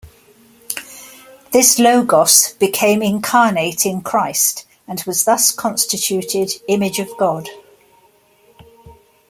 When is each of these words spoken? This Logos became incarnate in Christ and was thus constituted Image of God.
This 1.53 1.77
Logos 1.77 2.53
became 2.53 3.03
incarnate 3.03 3.85
in 3.85 4.01
Christ 4.01 4.65
and 4.87 4.99
was 5.03 5.25
thus 5.25 5.51
constituted 5.51 6.49
Image 6.67 6.97
of 6.97 7.15
God. 7.19 7.47